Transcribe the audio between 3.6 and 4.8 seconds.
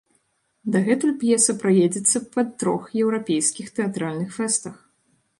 тэатральных фэстах.